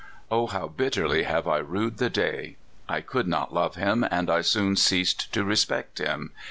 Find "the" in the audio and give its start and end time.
1.99-2.09